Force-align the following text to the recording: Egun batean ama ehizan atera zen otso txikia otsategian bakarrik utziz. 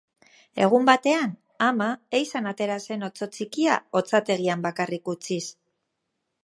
Egun 0.67 0.87
batean 0.89 1.35
ama 1.67 1.89
ehizan 2.19 2.51
atera 2.53 2.79
zen 2.87 3.07
otso 3.09 3.29
txikia 3.37 3.77
otsategian 4.01 4.69
bakarrik 4.69 5.15
utziz. 5.17 5.43